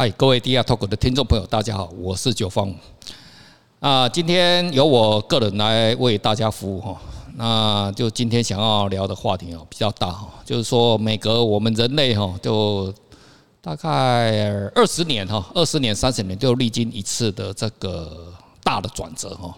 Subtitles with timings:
[0.00, 2.72] 嗨，各位 DR Talk 的听众朋友，大家好，我是九方。
[3.80, 6.96] 啊，今天由我个人来为大家服务哈。
[7.34, 12.94] 那就今天想要聊的话题哦，比较大哈，就是说每隔我们人类哈，就
[13.60, 19.52] 大概二十年哈，二十年、三十年就历经一次的这个大的转折哈。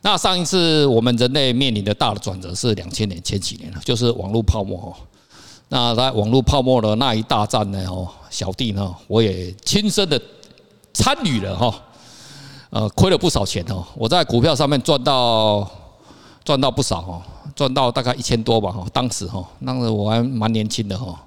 [0.00, 4.96] 那上一次我们人类面临的大的转折是两千年、前几年了，就是网络泡沫哈。
[5.68, 7.84] 那在网络泡沫的那一大战呢？
[7.88, 10.20] 哦，小弟呢，我也亲身的
[10.94, 11.74] 参与了哈，
[12.70, 13.84] 呃，亏了不少钱哦。
[13.94, 15.68] 我在股票上面赚到
[16.44, 17.20] 赚到不少哈，
[17.56, 18.86] 赚到大概一千多吧哈。
[18.92, 21.20] 当时哈，那个我还蛮年轻的哈。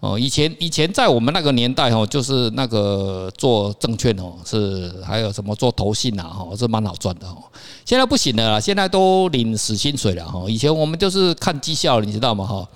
[0.00, 7.36] 哦，以前以前在我们那个年代哈，就是那个做证券哦，是还有什么做投信呐哈，是蛮好赚的哦。
[7.84, 10.42] 现在不行了，现在都领死薪水了哈。
[10.48, 12.66] 以前我们就是看绩效，你知道吗哈？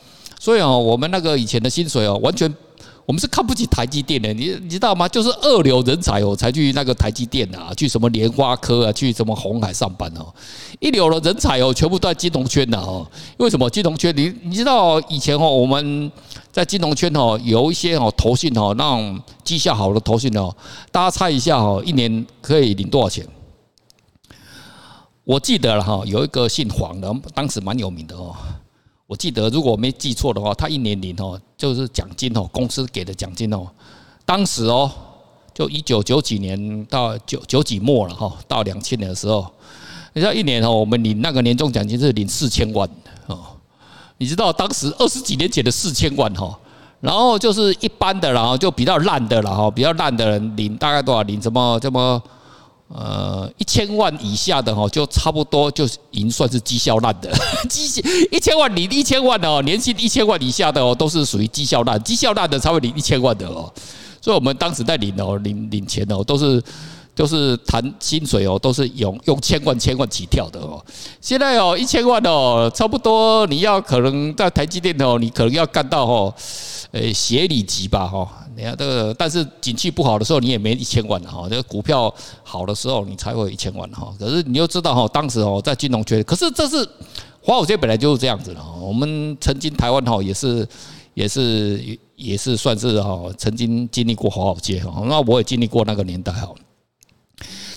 [0.45, 2.55] 所以哦，我们那个以前的薪水哦，完全
[3.07, 5.09] 我们是看不起台积电的，你你知道吗？
[5.09, 10.27] 就是二流人才哦，才去那个台积电啊，去什么联发科啊，去什么鸿海上班哦。
[10.81, 13.11] 一流的人才哦，全部都在金融圈的哦。
[13.39, 14.15] 为什么金融圈？
[14.15, 16.13] 你你知道以前哦，我们
[16.53, 20.55] 在金融圈哦，有一些哦投信哦，那种绩效好的投信哦，
[20.93, 23.27] 大家猜一下哦，一年可以领多少钱？
[25.25, 28.37] 我记得了哈，有一个姓黄的，当时蛮有名的哦。
[29.07, 33.67] 我记得，如果我没记错的话，他一年领哦，就是奖金哦，公司给的奖金哦。
[34.25, 34.91] 当时哦，
[35.53, 39.47] 就一九九几年到九九几末了哈，到两千年的时候，
[40.15, 42.89] 你知道一年哦，我们领那个年终奖金是领四千万
[43.27, 43.41] 哦。
[44.17, 46.59] 你知道当时二十几年前的四千万哈，
[47.01, 51.23] 然后就是一般的，然后就比较烂的了哈，比较烂的人领大概多少？
[51.25, 52.23] 领什么这么？
[52.89, 57.33] 呃，一千万以下的哈，就差不多就已经算是绩效烂的。
[57.69, 62.01] 绩效一千万领一千万的哦，年薪一千万以下的哦，都是属于绩效烂。
[62.05, 63.73] 绩效烂的才会领一千万的哦。
[64.21, 66.63] 所以我们当时在领哦，领领钱哦，都是
[67.15, 70.85] 都是谈薪水哦，都是用用千万千万起跳的哦。
[71.21, 76.35] 现在哦，一千万哦，差不多你要可能在台积电哦，你可能要干到哦，
[76.93, 78.29] 呃，协理级吧哈。
[78.57, 81.47] 你看这个，但是景气不好的时候，你也没一千万的哈。
[81.49, 84.15] 这个股票好的时候，你才会一千万哈。
[84.19, 86.89] 可是你又知道哈，当时哦，在金融圈，可是这是
[87.41, 88.61] 华尔街本来就是这样子的。
[88.81, 90.67] 我们曾经台湾哈也是
[91.15, 95.03] 也是也是算是哈曾经经历过华尔街哈。
[95.07, 96.49] 那我也经历过那个年代哈。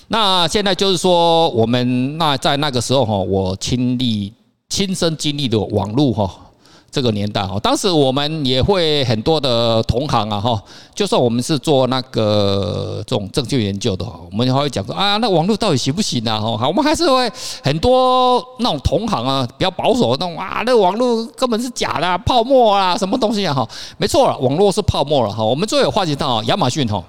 [0.08, 4.32] 那现在就是说，我们那在那个时候哈，我亲历
[4.68, 6.44] 亲身经历的网络哈。
[6.90, 10.60] 这个年代哈，当时我们也会很多的同行啊哈，
[10.94, 16.40] 就算我们是做那个这种证券研究的，我们还会讲说啊，那网络到底行不行啊？
[16.40, 17.30] 哈，我们还是会
[17.62, 23.52] 很多那种同行啊，比较保守那种啊，那网络根本是假的，泡沫啊，什么东西啊？
[23.52, 23.68] 哈，
[23.98, 25.44] 没错了，网络是泡沫了哈。
[25.44, 27.04] 我们最有话题到亚马逊哈，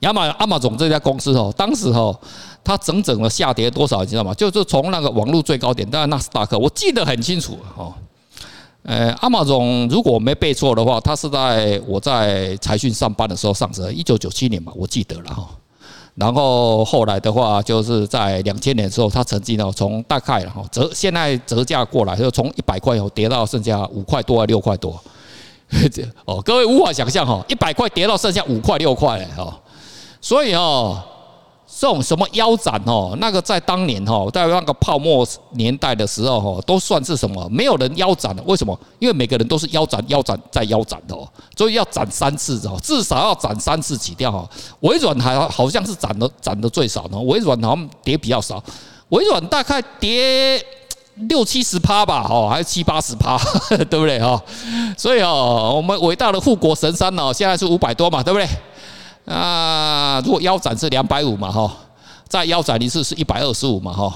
[0.00, 2.12] 亚马亚马总这家公司哦，当时哈，
[2.64, 4.34] 它整整的下跌多少，你知道吗？
[4.34, 7.94] 就是从那个网络最高点，当然纳斯达克，我记得很清楚哈。
[8.84, 15.48] 呃，阿马总如果我没背错的话，他是在我在财讯上班的时候上市，一九九七年嘛，我记得了哈。
[16.16, 25.00] 然后后来的话，就是在两千年的时候，他曾经呢从大概哈折现在折价过来，就从一百块以后跌到剩下五块多还六块多。
[26.26, 29.56] 哦，各位无法想象哈，一百块跌到剩下五块六块哈，
[30.20, 31.00] 所以哦。
[31.74, 37.48] 这种什么腰斩哦，那个在当年哈，在那个泡沫年代的时候哈，都算是什么？
[37.50, 38.78] 没有人腰斩的，为什么？
[39.00, 44.48] 因为每个人都是腰斩、腰斩再腰斩的哦，所以要斩三次哦，至少要斩三次起跳哈。
[44.80, 48.62] 微软还好像是斩的斩的最少呢，微软好像跌比较少，
[49.08, 50.64] 微软大概跌
[51.14, 53.36] 六七十趴吧，哈，还是七八十趴，
[53.68, 54.40] 对不对哈？
[54.96, 58.46] 所以哦，我们伟大的护国神山哦，现在是五百多嘛，对不对？
[59.24, 61.72] 啊，如果腰斩是两百五嘛哈，
[62.28, 64.12] 再腰斩一次是一百二十五嘛哈，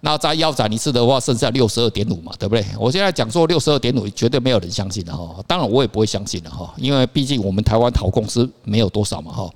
[0.00, 2.66] 那再腰斩一次的话，剩下六十二点五嘛，对不对？
[2.78, 5.36] 我现在讲说六十二点五，绝对没有人相信的哈。
[5.46, 9.48] 当然我也不会相信的哈，因为毕竟我们台湾好公司没有多少嘛哈，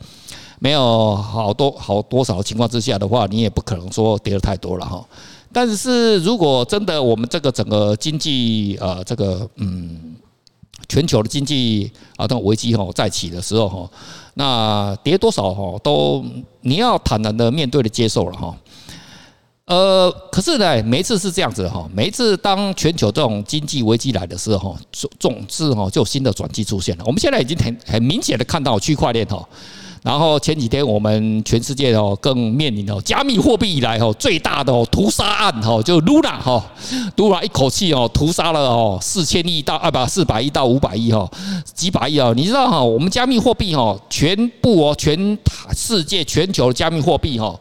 [0.60, 5.04] 没有好多好多少情况之下的话，你也不可能说跌得太多了哈。
[5.52, 10.14] 但是如果真的我们这个整个经济呃这个嗯。
[10.88, 13.90] 全球的经济啊，当危机哈再起的时候哈，
[14.38, 16.22] 那跌多少哈都
[16.60, 18.54] 你要坦然的面对的接受了哈。
[19.64, 27.04] 呃，可是呢，每一次是这样子哈，每一次当全球这种经济危机来的时候，总总是哈就有新的转机出现了。
[27.06, 29.48] 我们现在已经很很明显的看到区块链哈，
[30.06, 36.64] 然后前几天我们全世界哦，更面临哦加密货币以来哦最大的哦屠杀案哦，就 Luna 哈
[37.16, 41.28] ，Luna 一口气哦屠杀了哦四千亿到二百四百亿到五百亿哈，
[41.74, 45.36] 几百亿哦，你知道哈，我们加密货币哦，全部哦全
[45.74, 47.58] 世界全球加密货币哈，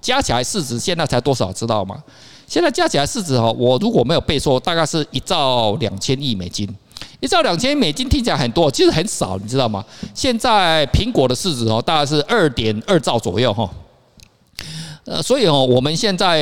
[0.00, 2.00] 加起来市值现在才多少知道吗？
[2.46, 6.72] 现在加起来市值哈，我如果没有背错，大概是一兆两千亿美金。
[7.20, 9.84] 一兆两千美金听起来很多，其实很少，你知道吗？
[10.14, 13.68] 现在苹果的市值哦，大概是二点二兆左右哈。
[15.04, 16.38] 呃，所以哦，我们现在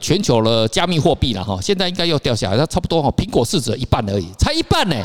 [0.00, 4.96] 全球的加密货币了哈，现在应该又掉下来，它差不多哈，苹果市值一半而已，才一半呢。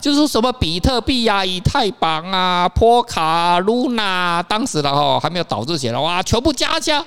[0.00, 7.04] 就是说什么比特币啊、以太坊啊、波卡、Luna，当时的哈还没有倒之前的哇，全部加加，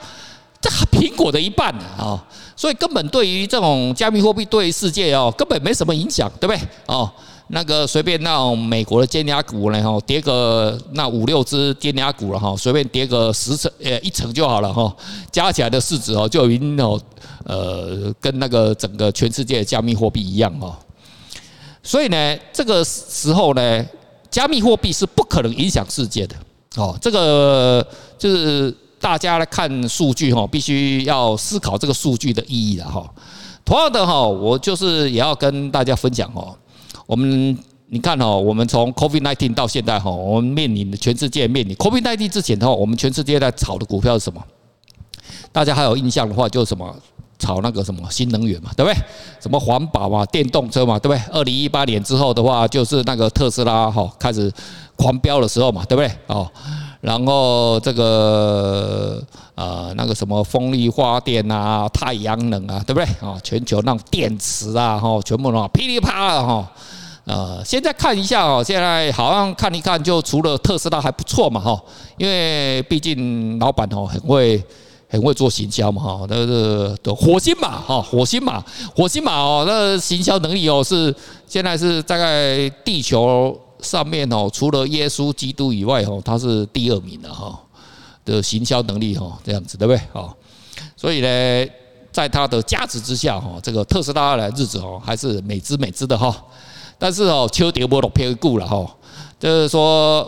[0.61, 2.23] 这苹果的一半啊，
[2.55, 6.59] 所以根本对于这种加密货币对世界哦，根本没什么影响，对不对？
[6.85, 7.11] 哦。
[7.49, 14.93] 那个随便那美国的尖牙股呢，哈，跌个那五六只尖牙股了哈，随便跌个十成呃一成就好了哈，
[15.31, 16.99] 加起来的市值哦就已经哦
[17.45, 20.77] 呃跟那个整个全世界的加密货币一样哈，
[21.81, 23.85] 所以呢这个时候呢，
[24.29, 26.35] 加密货币是不可能影响世界的
[26.75, 27.85] 哦，这个
[28.17, 33.09] 就是大家来看数据哈，必须要思考这个数据的意义了哈。
[33.63, 36.53] 同样的哈，我就是也要跟大家分享哦。
[37.07, 37.57] 我们
[37.87, 44.43] 你看哦，我们从 COVID-19 到现在哈，我们面临的全世界面临 COVID-19 之前的话，我们全世界在炒的股票是什么？
[45.51, 46.93] 大家还有印象的话，就是什么
[47.39, 48.99] 炒那个什么新能源嘛，对不对？
[49.39, 51.21] 什么环保嘛，电动车嘛，对不对？
[51.31, 54.51] 二零一八年之后的话，就是那个特斯拉哈开始
[54.97, 56.11] 狂飙的时候嘛，对不对？
[56.27, 56.49] 哦，
[56.99, 59.23] 然后这个
[59.55, 63.05] 呃那个什么风力发电啊，太阳能啊，对不对？
[63.25, 66.69] 啊，全球那种电池啊，哈，全部都噼里啪啦哈。
[67.27, 71.77] 呃，现在看一下哦，现在好像看一看，就除了特斯拉还不错嘛哈，
[72.17, 74.63] 因为毕竟老板哦很会
[75.09, 78.63] 很会做行销嘛哈，那个的火星马哈，火星马，
[78.95, 81.13] 火星马哦，那行销能力哦是
[81.45, 87.59] 现在是大概地球上面哦，除了耶稣基督以外哦，他是第二名的哈
[88.23, 90.01] 的行销能力哈，这样子对不对？
[90.13, 90.33] 哦，
[90.95, 91.67] 所以呢，
[92.09, 96.33] 在他的加持之下哈，这个特斯拉的日子哦还是美滋美滋的哈。
[96.99, 98.85] 但是哦，秋跌波都偏固了哈，
[99.39, 100.21] 就是说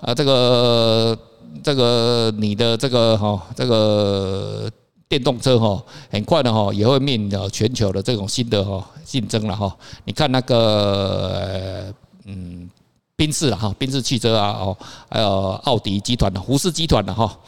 [0.00, 1.18] 啊，这个
[1.62, 4.70] 这个你的这个哈，这个
[5.08, 9.74] 电动车哈，很快的哈，也会面临全球的这种新的哈竞争了哈。
[10.04, 11.92] 你看那个
[12.24, 12.68] 嗯，
[13.16, 14.76] 宾士了哈，宾士汽车啊哦，
[15.10, 17.38] 还有奥迪集团的、福斯集团的哈。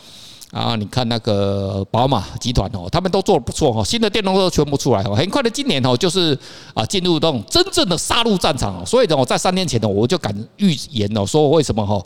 [0.52, 6.38] 啊，你看那个宝马集团哦，他们都做的不错哈，新的电动车全部出来哦，很快的今年哦，就是
[6.72, 12.00] 啊进入这种真正的杀戮战场哦，所以呢，我在三年前呢，我就敢预言哦，说为什么哈，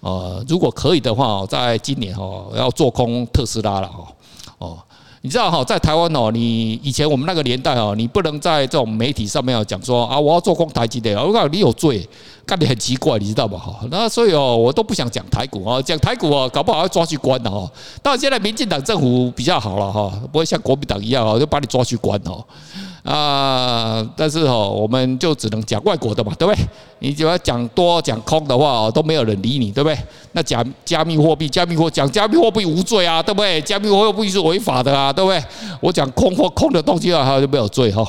[0.00, 4.06] 呃，如果可以的话，在今年哦要做空特斯拉了哦，
[4.58, 4.78] 哦。
[5.24, 12.04] 你知道哈，在台湾哦，你以前我们那个年代哦，你不能在这种媒体上面讲说啊，我要做空台积电，我告诉你有罪，
[12.44, 13.56] 干得很奇怪，你知道吧？
[13.56, 17.70] 哈，那所以哦，我都不想讲台股啊，讲台股哦，搞不好要抓去关的哈。
[18.02, 22.44] 但现在民进党政府比较好了哈，不会像国民党一样哦，就把你抓去关哦。
[23.02, 26.64] 啊，但是哦，我们就只能讲外国的嘛，对不对？
[27.00, 29.98] 你只要讲多讲空的话哦，都没有人理你，对不对？
[30.32, 33.60] 那讲加密货币，加密货讲加密货币无罪啊，对不对？
[33.62, 35.42] 加密货币是违法的啊，对不对？
[35.80, 38.06] 我讲空货空的东西啊，它就没有罪哈。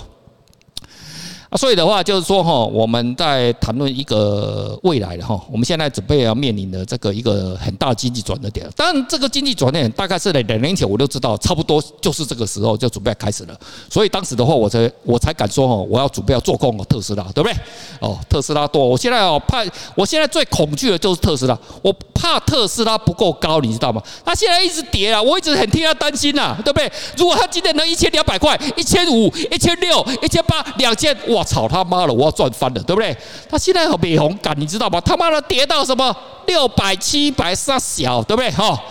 [1.55, 8.67] 所以的话，就是说哈，我们在谈论一个未来的哈，我们现在准备要面临的这个一个很大经济转折点。
[8.75, 13.55] 当然，这个经济转折点大概是在两年前我就知道，差不多就是这个时候就准备开始了。
[13.89, 17.53] 所以当时的话，我才我才敢说哈，我要准备要做空特斯拉，对不对？
[17.99, 19.63] 哦，特斯拉多，我现在哦怕，
[19.95, 24.01] 我现在最恐惧的就是特斯拉，我怕特斯拉不够高，你知道吗？
[24.25, 26.91] 它现在一直跌啊，我一直很替他担心呐，对不对？
[27.15, 31.42] 如果它今天能一千两百块、一千五、一千六、一千八、两千，哇！
[31.43, 32.13] 操他妈了！
[32.13, 33.15] 我要赚翻了，对不对？
[33.49, 35.01] 他现在很美红感，你知道吗？
[35.01, 36.15] 他妈的跌到什么
[36.47, 38.49] 六百、七百三小，对不对？
[38.51, 38.81] 哈，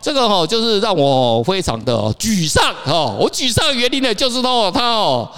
[0.00, 3.14] 这个哈就是让我非常的沮丧哈。
[3.18, 5.28] 我沮丧的原因呢，就是说他哦，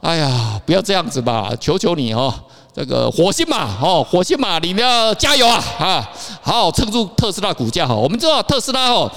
[0.00, 2.32] 哎呀，不要这样子吧，求求你哦。
[2.74, 5.64] 这个火星嘛哦，火星嘛，你们要加油啊！
[5.80, 6.10] 啊，
[6.48, 7.94] 好好撑住特斯拉股价哈。
[7.94, 9.12] 我们知道特斯拉哦，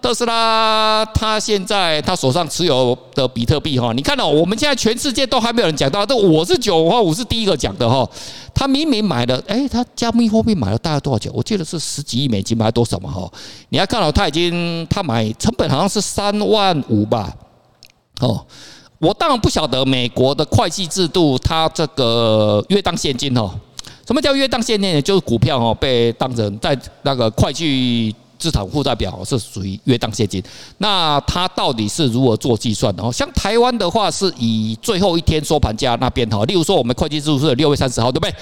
[0.00, 8.08] 特斯拉他现在他手上持有的比特币哈，你看到我们现在全世界都还没有人讲到，但我是九号，我是第一个讲的哈。
[8.54, 11.32] 他明明买了，诶，他加密货币买了大概多少钱？
[11.34, 13.28] 我记得是十几亿美金，买多少嘛哈？
[13.70, 17.28] 你要看到他已经他买成本好像是三万五吧？
[18.20, 18.46] 哦。
[18.98, 23.50] 我当然不晓得美国的会计制度，它这个约当现金哦。
[24.06, 25.02] 什么叫约当现金呢？
[25.02, 30.42] 就是股票哦被当成在那个会计资产负债表是属于约当现金。
[30.78, 33.02] 那它到底是如何做计算的？
[33.02, 38.34] 哦像台湾的话，是以最后一天收盘价那边哈，例如说我们会计制度是六月三十号，对不对？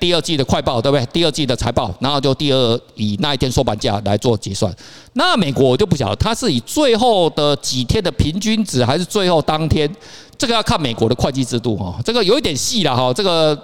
[0.00, 1.06] 第二季的快报，对不对？
[1.12, 4.74] 第二季的财报，然后就第二以那一天收盘价来做结算。
[5.12, 9.88] 那美国我就不晓得，它是以最后的几天的平均值，还是最后当天？
[10.36, 13.56] 这个要看美国的会计制度哈，这个有一点细了哈，这个。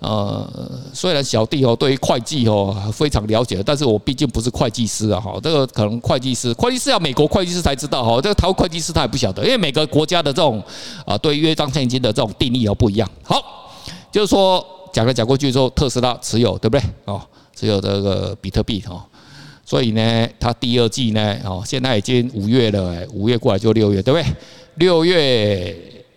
[0.00, 0.48] 呃，
[0.94, 10.62] 虽然小弟哦对于会计哦非常了解，但是我毕竟不是会计师啊哈，这个可能会计师，会计师要美国会计师才知道哈，这个台湾会计师他也不晓得，因为每个国家的这种
[11.04, 13.10] 啊对约当现金的这种定义又不一样。
[13.24, 13.42] 好，
[14.12, 16.86] 就是说讲来讲过去之后，特斯拉持有对不对？
[17.04, 17.20] 哦，
[17.56, 19.04] 持有这个比特币哈，
[19.64, 24.32] 所以呢，它第二季呢哦，现在已经五月了，五月过来就六月对不对？
[24.76, 25.76] 六月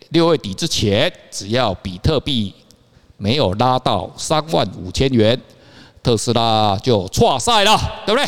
[0.10, 2.54] 六月底之前，只要比特币。
[3.22, 5.40] 没有拉到三万五千元，
[6.02, 8.28] 特斯拉就挫赛了，对不对？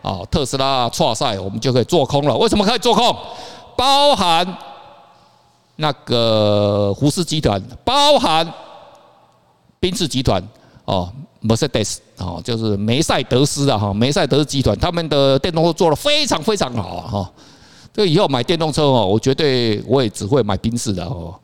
[0.00, 2.34] 啊，特斯拉挫赛，我们就可以做空了。
[2.38, 3.14] 为什么可以做空？
[3.76, 4.46] 包含
[5.76, 8.50] 那个福斯集团，包含
[9.78, 10.42] 宾士集团，
[10.86, 11.12] 哦
[11.42, 17.30] ，Mercedes，哦，就是梅赛德斯啊，哈，梅赛德斯集团，他们的电动车做得非常非常好，哈。
[17.92, 21.34] 这以后买电动车哦，我绝对我也只会买宾士的哦。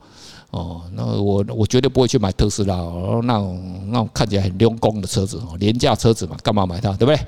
[0.51, 7.19] 哦，那我我绝对不会去买特斯拉哦，那种那种看起来很用功的车子哦，廉价车子嘛，干嘛买它，对不对？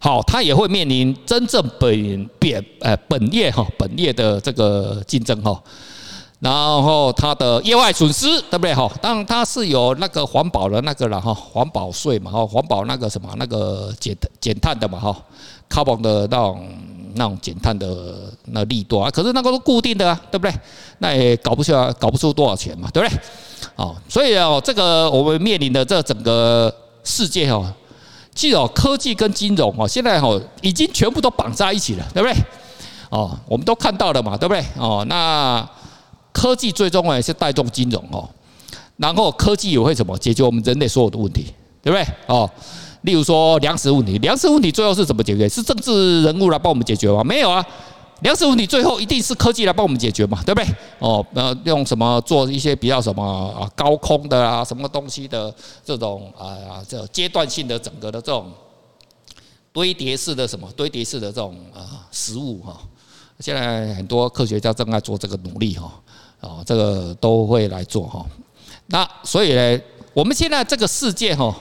[0.00, 5.62] 好，它也会面临真正本本呃本业哈本业的这个竞争哈，
[6.40, 8.90] 然后它的业外损失对不对哈？
[9.00, 15.16] 当然它是有那个环保的那个了哈，环保税嘛哈，环保那个什么那个减减碳的嘛哈
[15.70, 16.66] ，carbon 的那种。
[17.14, 20.54] 那种减碳的那力度啊，可是那个是固定的啊，对不对？
[20.98, 23.18] 那也搞不出来，搞不出多少钱嘛，对不对？
[23.76, 26.74] 哦，所以哦，这个我们面临的这整个
[27.04, 27.72] 世界哦，
[28.34, 32.36] 既有科技跟金融哦，现在哦已经全部都绑在一起了，对不对？
[33.10, 34.64] 哦，我们都看到了嘛，对不对？
[34.76, 35.68] 哦，那
[36.32, 38.28] 科技最终也是带动金融哦，
[38.96, 41.46] 然后科技也会什么解决我们人类所有的问题，
[41.82, 42.06] 对不对？
[42.26, 42.48] 哦。
[43.02, 45.48] 例如说粮食问题，粮食问题最后是怎么解决？
[45.48, 47.24] 是政治人物来帮我们解决吗？
[47.24, 47.64] 没有啊，
[48.20, 50.68] 粮食问题最后一定是科技来帮我们解决嘛，对不对？
[50.98, 53.22] 哦，呃，用什么做一些比较什么
[53.58, 58.52] 啊高空的啊什么东西的这种啊这阶段性的整个的这种
[59.72, 62.78] 堆叠式的什么堆叠式的这种啊食物哈，
[63.38, 65.90] 现在很多科学家正在做这个努力哈，
[66.42, 68.26] 啊，这个都会来做哈。
[68.88, 69.80] 那所以呢，
[70.12, 71.56] 我们现在这个世界哈。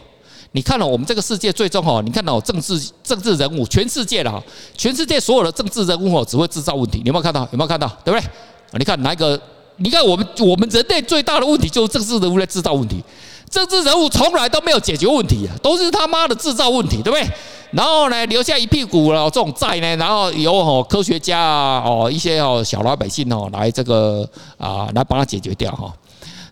[0.51, 4.41] 你看了我们这个世界最终哈，你看到政治政治人物，全世界的哈，
[4.75, 7.00] 全世界所有的政治人物哦，只会制造问题。
[7.00, 7.41] 你有没有看到？
[7.51, 7.88] 有没有看到？
[8.03, 8.29] 对不对？
[8.74, 9.39] 你看哪一个？
[9.82, 13.01] 你看我们我们人类最大的问题就是政治人物在制造问题，
[13.50, 17.25] 政治人物从来都没有解决问题啊，都是他妈的制造问题，对不对？
[17.72, 24.27] 然后呢，留下一屁股了这种债呢，然后由哦科学家啊哦一些哦小老百姓哦来这个
[24.58, 25.94] 啊来帮他解决掉哈。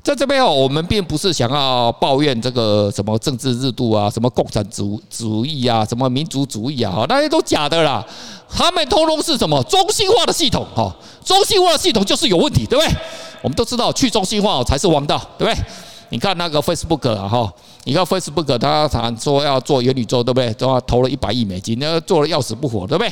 [0.08, 8.02] 在这边哦，我们并不是想要抱怨这个什么政治制度啊，什么共产主主义啊，什么民族主义啊，那些都假的啦。
[8.50, 10.66] 他们通通是什么中心化的系统？
[10.74, 10.96] 哈，
[11.26, 12.96] 中心化的系统就是有问题，对不对？
[13.42, 15.62] 我们都知道去中心化才是王道，对不对？
[16.08, 20.54] 你看那个 Facebook 啊，哈，你看 Facebook，他常说要做元宇宙，对不对？
[20.54, 23.12] 都要投了一百亿美金，那做了要死不活，对不对？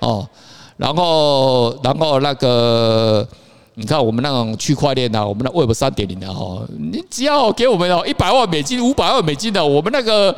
[0.00, 0.28] 哦，
[0.76, 3.26] 然后，然后那个。
[3.76, 10.34] 你看我们那种区块链啊，我们的 Web 三点零的哈，你只要给我们哦一百万美金、五百万美金的，我们那个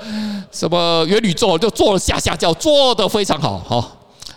[0.51, 3.87] 什么元宇宙就做了下下叫做得非常好哈。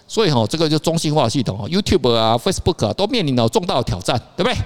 [0.05, 4.57] 所以哈，这个就中心化系统啊，YouTube 啊、Facebook 啊都面临了重大的挑战，对不对？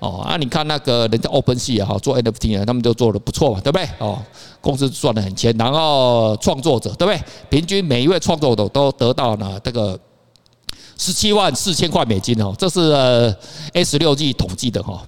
[0.00, 3.88] 哦，啊，你看那个人家 OpenSea 啊，做 NFT 啊，他们就做的不错嘛，对不对？
[3.98, 4.18] 哦，
[4.60, 7.22] 公司赚得很钱，然后创作者对不对？
[7.48, 9.98] 平均每一位创作者都得到了这个。
[11.00, 13.34] 十七万四千块美金哦，这是
[13.72, 15.02] A16Z 统计的哈，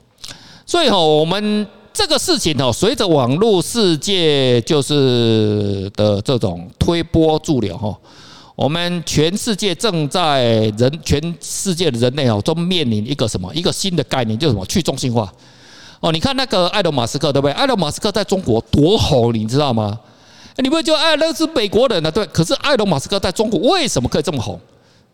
[0.64, 7.94] 所以哈，我们这个事情哦，随着网络世界就是的这种推波助澜哈，
[8.56, 10.44] 我们全世界正在
[10.78, 15.30] 人全世界的人类哦，都面临一个什么一个新的概念，就是什么去中心化
[16.00, 16.10] 哦。
[16.10, 17.52] 你看那个埃隆马斯克对不对？
[17.52, 20.00] 埃隆马斯克在中国多红，你知道吗？
[20.56, 22.10] 你不会觉得哎，那是美国人呢？
[22.10, 24.58] 对，可是埃隆马斯克在中国为什么可以这么红？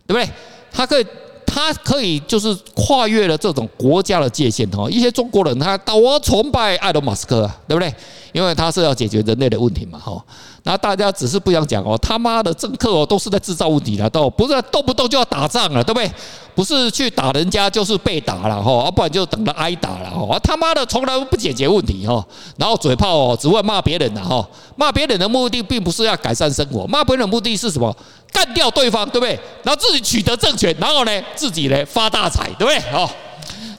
[0.06, 0.32] 对不对？
[0.72, 1.06] 他可以，
[1.46, 4.88] 他可以就是跨越了这种国家的界限哈。
[4.90, 7.92] 一些中国人他多崇拜埃隆·马斯克啊，对不对？
[8.32, 10.22] 因为他是要解决人类的问题嘛哈。
[10.68, 16.12] 那大家只是不想讲哦，他妈的政客哦都是在制造问题了，都不是动不动就要打仗了，对不对？
[16.54, 20.38] 不是去打人家，就是被打了哈，不然就等着挨打了哈。
[20.40, 22.22] 他妈的，从来不解决问题哈，
[22.58, 24.46] 然后嘴炮哦，只会骂别人的哈，
[24.76, 27.96] 骂别人的目的并不是要改善生活，骂别人的目的是什么？
[28.30, 29.40] 干掉对方，对不对？
[29.62, 32.76] 然后自己取得政权，然后呢，自己呢发大财，对不对？
[32.92, 33.08] 哦，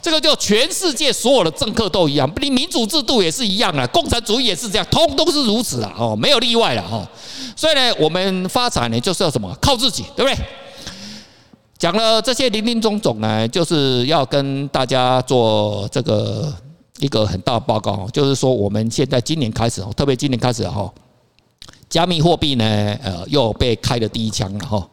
[0.01, 7.07] 这个就全世界所有的政客都一样，你民主制度也是一样啊，共产主义也是这样，通通是如此啊，哦，没有例外了哈。
[7.55, 9.53] 所以呢，我们发展呢，就是要什么？
[9.61, 10.37] 靠自己，对不对？
[11.77, 16.53] 讲了这些林林总总呢，就是要跟大家做这个
[16.99, 20.91] 一个很大的报告，就是说我们现在今年开始，特别今年开始哈，
[21.89, 22.63] 加密货币呢，
[23.03, 24.87] 呃，又被开了第一枪了哈。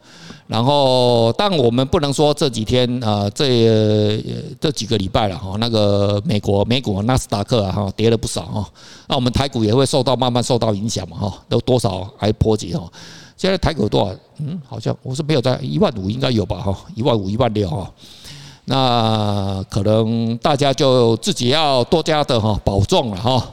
[0.47, 4.23] 然后，但我们不能说这几天啊，这
[4.61, 8.65] 这几个礼拜了哈，那个美国美股纳斯达克啊哈跌了不少哈，
[9.09, 12.89] 那我们台股也会受到慢慢受到影响嘛哈，都多少还波及哈。
[13.35, 14.15] 现在台股多少？
[14.39, 16.61] 嗯，好像我是没有在一万五，应该有吧？
[16.61, 17.91] 哈，一万五、一万六哈。
[18.63, 23.45] 那可能大家就自己要多加的哈保重了哈。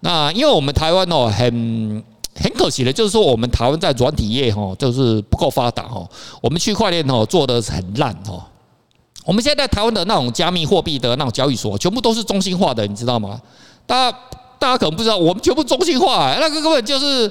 [0.00, 2.02] 那因为我们台湾哦，很
[2.40, 6.06] 很可惜的，就是说我们台湾在软体业哈，就是不够发达哈。
[6.40, 8.46] 我们区块链哦做的很烂哈。
[9.24, 13.40] 我们现在台湾的那种加密货币的那种交易所，全部都是中心化的，你知道吗？
[13.86, 14.18] 大家
[14.58, 17.30] 大家可能不知道，我们全部中心化，那个根本就是。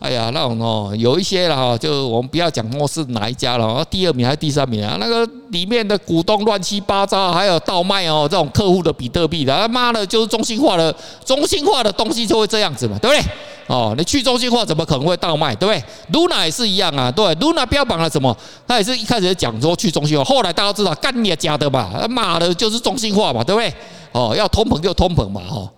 [0.00, 4.96] 哎呀，那种哦，有一些了哈，就我们不要讲是哪一家了，第二名还是第三名啊？
[5.00, 13.32] 那个里面的股东乱七八糟，还有倒卖哦，这种客户的比特币的，他妈的，就是中心化的，中心化的东西就会这样子嘛，对不对？
[13.68, 18.36] 哦，你去中心化怎么可能会倒卖，对不对？Luna 也是一样啊，对，Luna 标榜了什么？
[18.66, 23.72] 他也是一开始讲说去中心化，后来大家知道干你假的嘛，他妈的，就是中心化嘛，对不对？
[24.12, 25.70] 哦，要通膨就通膨嘛，哈。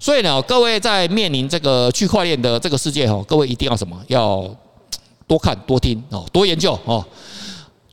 [0.00, 3.96] 所以呢，各位在面临这个区块链的这个世界哈，各位一定要什么？
[4.08, 4.44] 要
[5.28, 7.04] 多看多听哦，多研究哦，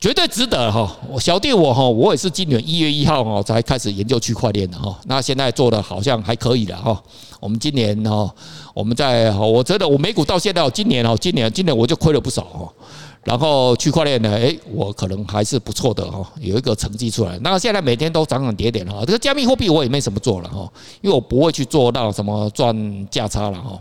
[0.00, 0.90] 绝对值得哈。
[1.20, 4.98] 小弟我哈，我也是今年一月一号哦才开始研究区块链的哈。
[5.04, 7.00] 那现在做的好像还可以了哈。
[7.40, 8.30] 我们今年哦，
[8.74, 12.68] 我们在我觉得我美股到现在，今年哦，今年今年我就亏了不少哦。
[13.24, 17.38] 然后区块链呢，诶，我可能还是不错的哦，有一个成绩出来。
[17.42, 20.70] 那现在每天都涨涨跌跌哈，这个加密货币我也没什么做了哈，
[21.02, 23.78] 因为我不会去做到什么赚价差了哈。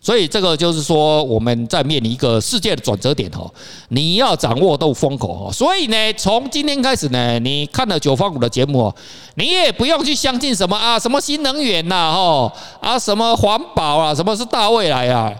[0.00, 3.50] 所以这个就是说我们在面临一个世界的转折点哈，
[3.88, 5.52] 你要掌握到风口哈。
[5.52, 8.92] 所以呢，从今天开始呢，你看了九方股的节目，
[9.34, 15.32] 你也不用去相信什么啊，什么新能源呐哈啊，什么环保啊，什么是大未来啊。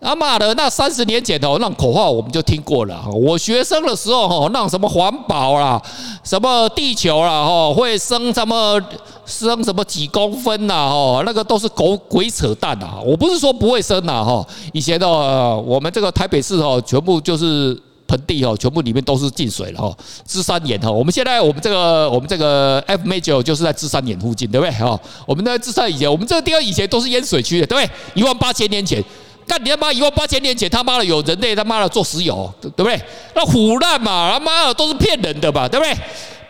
[0.00, 3.04] 他妈的，那三十年前的那口号我们就听过了。
[3.12, 5.82] 我学生的时候哈，那什么环保啦，
[6.22, 8.80] 什么地球啦，哈，会升什么
[9.26, 12.94] 升什么几公分呐，哈，那个都是狗鬼扯淡呐。
[13.04, 19.92] 我不是说不会升呐，哈，以前的我们这个台北市哦，全部就是盆地哦，全部里面都是进水了哈，
[20.24, 20.88] 芝山岩哈。
[20.88, 24.70] 我们现在我们这个我们这个 F Major 就是在芝山岩附近，对不对？
[24.76, 27.90] 哈，我们在芝山以前，我们这个地方以前都是淹水区的，对不对？
[28.14, 29.04] 一万八千年前。
[29.48, 33.00] 干你他妈一万八千年前他妈的有人类他妈的做石油，对不对？
[33.34, 35.96] 那腐烂嘛，他妈的都是骗人的吧，对不对？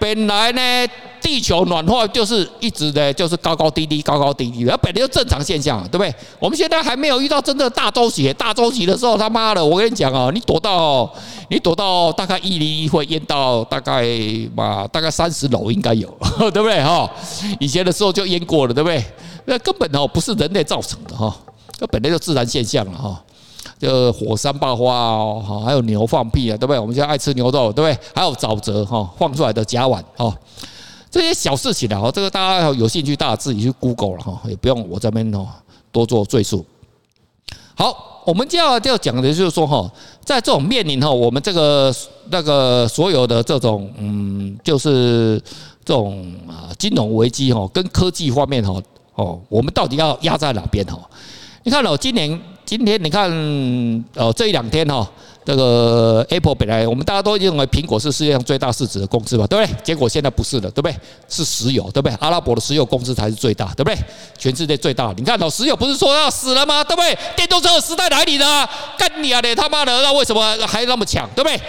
[0.00, 0.60] 本来呢，
[1.20, 6.14] 地球暖化就是一直的，就是高高低低，高高低低的，本来就正常现象，对不对？
[6.38, 11.12] 我们现在还没有遇到真的大周期，大周期的时候，他妈的，我跟你讲啊，你躲到
[11.50, 14.06] 你躲到大概一零一会淹到大概
[14.54, 16.08] 嘛，大概三十楼应该有，
[16.38, 16.80] 对不对？
[16.82, 17.10] 哈，
[17.58, 19.04] 以前的时候就淹过了，对不对？
[19.46, 21.34] 那根本哦不是人类造成的哈。
[21.78, 23.24] 这本来就自然现象了哈，
[23.78, 26.78] 就火山爆发哦，哈，还有牛放屁啊，对不对？
[26.80, 27.96] 我们现在爱吃牛肉，对不对？
[28.12, 30.36] 还有沼泽哈，放出来的甲烷哈，
[31.08, 35.46] 这些小事情啊，这个大家有兴趣，大家自己去 Google 了哈，也不用我这边哦
[35.92, 36.66] 多做赘述。
[37.76, 39.88] 好，我们接下来就要讲的就是说哈，
[40.24, 41.94] 在这种面临哈，我们这个
[42.28, 45.40] 那个所有的这种嗯，就是
[45.84, 48.82] 这种啊金融危机哈，跟科技方面哈，
[49.14, 50.98] 哦，我们到底要压在哪边哈？
[51.68, 53.30] 你看哦，今年今天你看
[54.14, 55.06] 哦，这一两天哈，
[55.44, 59.76] 这个 Apple 本来我们大家都认为苹果是世界上最大市值的公司吧，对不对？
[59.84, 60.96] 结果现在不是了，对不对？
[61.28, 62.16] 是石油，对不对？
[62.20, 63.98] 阿拉伯的石油公司才是最大，对不对？
[64.38, 65.12] 全世界最大。
[65.18, 66.82] 你看哦，石油不是说要死了吗？
[66.82, 67.14] 对不对？
[67.36, 69.42] 电动车的时代来临了，干你啊！
[69.42, 71.28] 你他妈的，那为什么还那么强？
[71.36, 71.60] 对不对？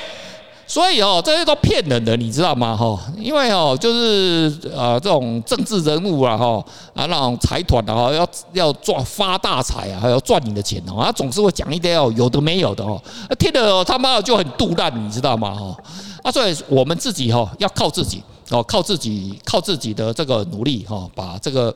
[0.70, 2.78] 所以哦，这些都骗人的，你知道吗？
[2.78, 13.02] 哈，因为哦，就是啊，这种政治人物啊，哈啊，那种财团啊，要要赚发大财啊，还要赚你的钱哦，他总是会讲一点哦，有的没有的哦，
[13.40, 15.56] 听得他妈的就很肚烂，你知道吗？
[15.56, 15.76] 哈
[16.22, 21.76] 啊，所以我们自己哈要靠自己哦，靠自己，靠自己的这个努力哈，把这个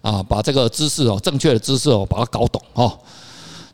[0.00, 2.96] 啊，把这个知识哦，正确的知识哦，把它搞懂哈。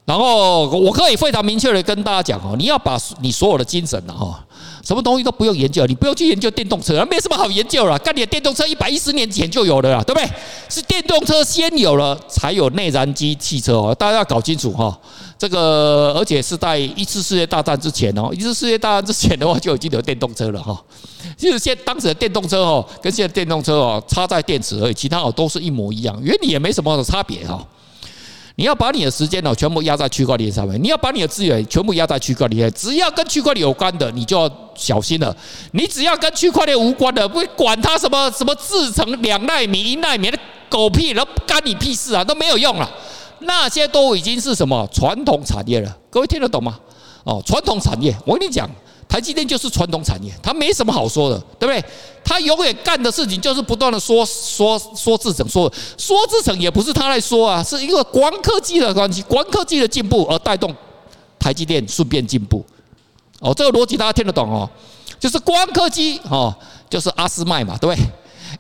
[0.07, 4.41] 然后我可以非常明确的跟大家讲哦，你要把你所有的精神哈，
[4.85, 7.99] 什么东西都不用研究，你不用去研究电动车，没什么好研究了。
[7.99, 10.31] 干你的电动车一百一十年前就有了啦，对不对？
[10.69, 14.97] 是电动车先有了，才有内燃机汽车哦，大家要搞清楚哈。
[15.37, 20.81] 这个而且是在一次世界大战之前哦，一次世界大战之前的话就已经有电动车了哈。
[21.37, 27.61] 就是现当时的电动车哦，跟现在电动车哦，差在电池而已，其他哦都是一模一样，原理也没什么差别哈。
[28.57, 35.37] 你要把你的时间哦全部压在区块链上面，你要把你的资源全部压在区块链，只要跟区块链有关的，你就要小心了。
[35.73, 40.39] 你只要跟区块链无关的，不管它什么什么制程两纳米、一纳米的
[40.71, 42.91] 狗屁，都干你屁事啊，都没有用了。
[43.41, 45.95] 那些都已经是什么传统产业了？
[46.09, 46.79] 各位听得懂吗？
[47.25, 48.67] 哦，传统产业，我跟你讲。
[49.09, 51.83] 台积电就是传统产业，它没什么好说的，对不对？
[52.25, 60.75] 它永远干的事情就是不断的说说说制程，说说制程也不是它来说啊，是一个光科技的关系，光科技的进步而带动
[61.39, 62.65] 台积电顺便进步。
[63.39, 64.69] 哦，这个逻辑大家听得懂哦？
[65.21, 66.55] 就是光科技哦，
[66.91, 68.03] 就是阿斯麦嘛，对不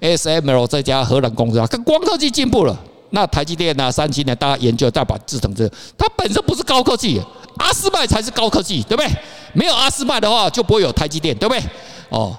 [0.00, 2.78] 对？ASML 这家荷兰公司啊，跟光科技进步了，
[3.10, 7.20] 那台积电啊、三星呢，大家研究再把制成这，它本身不是高科技。
[7.58, 9.10] 阿斯麦才是高科技，对不对？
[9.56, 11.62] 没有阿斯麦的话，就不会有台积电，对不对？
[12.10, 12.36] 哦，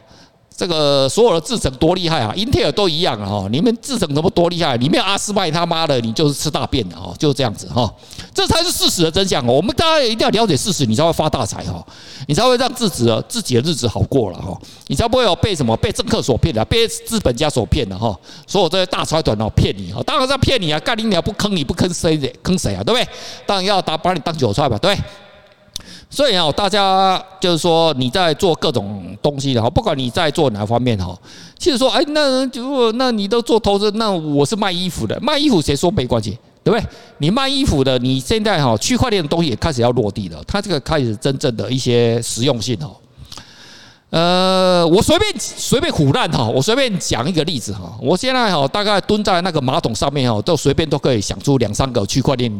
[0.55, 4.77] 这个所有的制程多厉害啊，英特尔都一样啊，你们制程怎么多厉害？
[4.77, 7.91] 你没有阿斯麦，他妈的，你就是吃大便的哦，就是这样子哈，
[8.33, 9.53] 这才是事实的真相哦。
[9.53, 11.85] 我们大家一定要了解事实，你才会发大财哈，
[12.27, 18.17] 你才会让自己的自己的日子好过了哈，你才不会有被什么被政客所骗的，被资本家所骗的哈。
[18.47, 22.27] 所有这些大财团哦骗你哈，当然是要骗你啊，干你鸟不坑你不坑谁的？
[22.41, 22.83] 坑谁啊？
[22.83, 23.07] 对不对？
[23.45, 24.97] 当然要打把你当韭菜吧，对。
[26.17, 31.15] 所以啊，大家就是说你在做各种东西的哈，不管你在做哪方面哈，
[31.59, 36.83] 其实说哎，那如果那你都做投资，那我是卖衣服的，卖衣服谁说没关系，对不对？
[37.19, 42.89] 你卖衣服的，你现在哈区块链的东西也开始要落地了，它这个开始真正的一些实用性哈。
[44.09, 52.51] 呃，我随便随便唬烂哈，我随便讲一个例子哈，我现在哈大概蹲在那个马桶上面哈，都随便都可以想出两三个区块链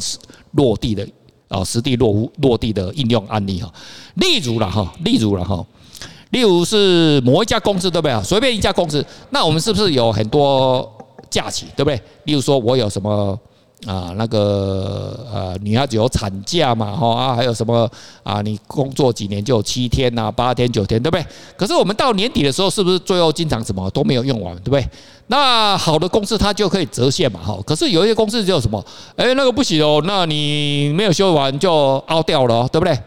[0.51, 1.03] 落地的。
[1.47, 3.73] 啊，实地落落地的应用案例哈，
[4.15, 5.65] 例如了哈，例如了哈，
[6.31, 8.21] 例如是某一家公司对不对啊？
[8.23, 10.89] 随便一家公司，那我们是不是有很多
[11.29, 12.01] 假期对不对？
[12.25, 13.39] 例如说我有什么？
[13.85, 17.89] 啊，那个呃，女孩子有产假嘛，哈啊，还有什么
[18.23, 18.41] 啊？
[18.41, 21.25] 你工作几年就有七天呐，八天九天，对不对？
[21.55, 24.89] 可是我们到年底的时候，是不是最后经常什么都没有用完，对不对？
[25.27, 27.57] 那好的公司它就可以折现嘛，哈。
[27.67, 28.83] 可是有一些公司就什么，
[29.15, 32.97] 哎，那个不行哦，那你没有修完就凹掉了，对不对？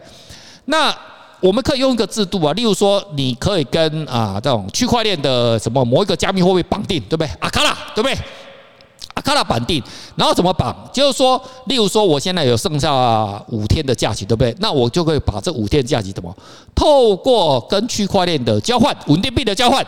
[0.65, 0.95] 那
[1.41, 7.29] 我们可以用一个制度啊，例如说，你可以跟啊这种区块链的什么某一个加密货币绑定，对不对？
[7.39, 8.17] 阿卡拉，对不对？
[9.21, 9.81] 阿卡拉绑定，
[10.15, 10.75] 然后怎么绑？
[10.91, 14.55] 就是说，例如说，我现在有剩下五天的假期，对不对？
[14.59, 16.35] 那我就可以把这五天假期怎么
[16.73, 19.85] 透过跟区块链的交换、稳定币的交换，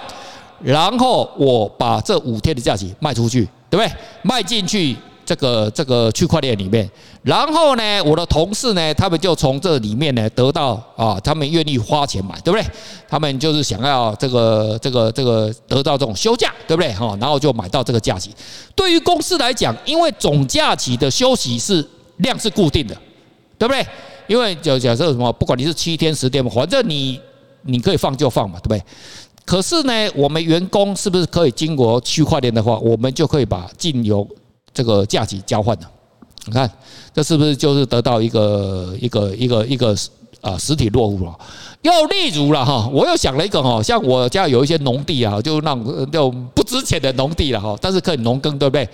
[0.61, 3.91] 然后我把这五天的假期卖出去，对不对？
[4.21, 4.95] 卖进去。
[5.25, 6.89] 这个这个区块链里面，
[7.21, 12.65] 然后呢，我的同事呢，他们就从这里面呢得到啊，他们愿意花钱买，对不对？
[13.07, 16.91] 他们就是想要这个这个这个得到这种休假，对不对？
[16.93, 18.31] 哈，然后就买到这个假期。
[18.75, 22.95] 对于公司来讲，因为总假期的休息是量是固定的，
[23.57, 23.85] 对不对？
[24.27, 27.19] 因为就假设什么，不管你是七天十天嘛，反正你
[27.63, 28.83] 你可以放就放嘛，对不对？
[29.45, 34.25] 可是呢，我们员工是不是可以经过区块链的话，我们就可以把进由
[34.73, 35.85] 这个价值交换的，
[36.45, 36.69] 你看
[37.13, 39.95] 这是不是就是得到一个一个一个一个
[40.41, 41.33] 啊实体落户了？
[41.83, 48.87] 又例如了哈，我又想了一个哈，像我家有一些农地啊，就那种就不值钱的农地了哈，但是可以农耕，对不对？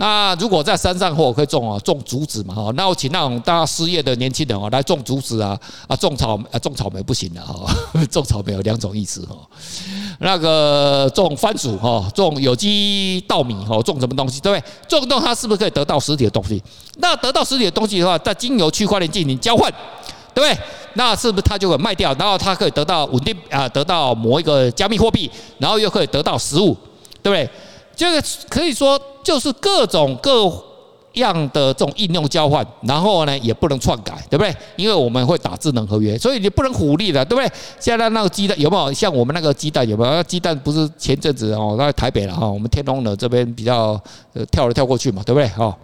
[0.00, 5.58] 那如果在山上或可以种啊，种竹子嘛哈，那我请那种大家失业的年轻人啊来种竹子啊
[5.88, 7.68] 啊，种草啊种草莓不行的哈，
[8.08, 9.36] 种草莓有两种意思哈。
[10.20, 14.70] 那个种番薯哈，种有机稻米哈，种什么东西对不对？
[14.88, 16.62] 种动它是不是可以得到实体的东西？
[16.98, 19.68] 那得到实体的东西的话，在经由区块链进行交换，
[20.32, 20.56] 对不对？
[20.94, 22.14] 那是不是它就会卖掉？
[22.14, 26.76] 然后它可以得到稳定啊，得到某一个加密货币，然后又可以得到实物，
[27.20, 27.50] 对不对？
[27.98, 30.50] 这个可以说就是各种各
[31.14, 34.54] 样的这种应用交换，然后呢也不能篡改，对不对？
[34.76, 37.52] 因为我们会打智能合约，所以你不能鼓励的，对不对？
[37.80, 40.22] 现在那个鸡蛋有没有像我们那个鸡蛋有没有？
[40.22, 44.00] 鸡蛋不是前阵子哦，那台北了哈，我们天龙的这边比较
[44.32, 45.48] 呃跳来跳过去嘛，对不对？
[45.48, 45.76] 哈。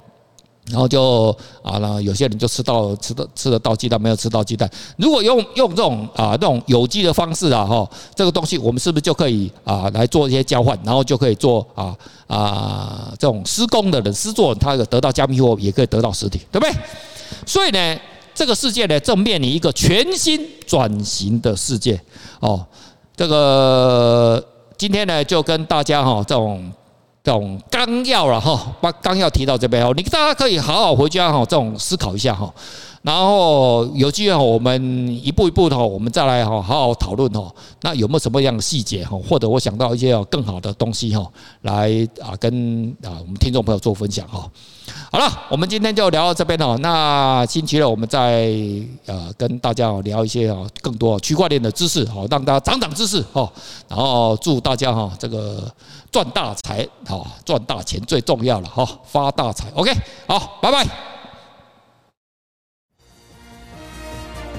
[0.70, 4.70] 然后就啊，那有些人就吃到吃的吃得到鸡蛋，没有吃到鸡蛋。
[4.96, 11.94] 如果用用这种啊这种有机的方式啊哈，这个东西我们是不是就可以啊来做一些交换，然后就可以做啊
[12.27, 16.74] 啊这种施工的人施作，他有得到加密货也可以得到实体，对不对？
[17.46, 17.96] 所以呢，
[18.35, 22.00] 这个世界呢正面临一个全新转型的世界
[22.40, 22.64] 哦。
[23.16, 24.42] 这个
[24.79, 26.72] 今天呢，就跟大家哈这种
[27.25, 32.53] 这种纲要了哈，把纲要提到这边哦，你大家可以好好回家哈，这种思考一下哈。
[33.01, 37.51] 然后有机会我们一步一步的，我们再来哈好好讨论哈。
[37.81, 41.27] 那有没有什么样的细节哈，或者我想到一些更好的东西哈，
[41.63, 44.47] 来啊跟啊我们听众朋友做分享哈。
[45.14, 46.77] 好了，我们今天就聊到这边哦。
[46.81, 48.50] 那星期六我们再
[49.07, 53.48] 呃跟大家聊一些啊更多区块链的知识，好让大家长长知识哈。
[53.88, 55.72] 然后祝大家哈这个
[56.11, 59.66] 赚大财，好赚大钱最重要了哈，发大财。
[59.77, 59.92] OK，
[60.27, 61.13] 好，拜拜。